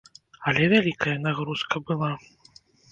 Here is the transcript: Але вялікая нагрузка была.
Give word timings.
Але 0.51 0.63
вялікая 0.73 1.15
нагрузка 1.29 1.87
была. 1.93 2.13